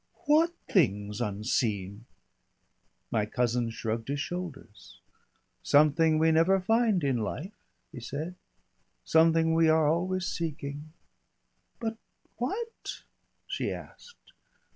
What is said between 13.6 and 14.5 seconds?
asked.